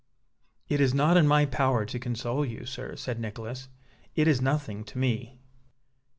"It 0.67 0.81
is 0.81 0.95
not 0.95 1.15
in 1.15 1.27
my 1.27 1.45
power 1.45 1.85
to 1.85 1.99
console 1.99 2.43
you, 2.43 2.65
sir," 2.65 2.95
said 2.95 3.19
Nicholas. 3.19 3.69
"It 4.15 4.27
is 4.27 4.41
nothing 4.41 4.83
to 4.85 4.97
me." 4.97 5.37